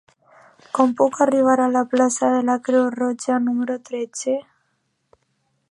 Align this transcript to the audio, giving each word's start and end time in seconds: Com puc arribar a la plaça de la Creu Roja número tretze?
Com 0.77 0.93
puc 1.01 1.19
arribar 1.25 1.57
a 1.65 1.69
la 1.75 1.83
plaça 1.91 2.31
de 2.37 2.41
la 2.49 2.57
Creu 2.69 2.89
Roja 2.97 3.39
número 3.49 3.77
tretze? 3.91 4.37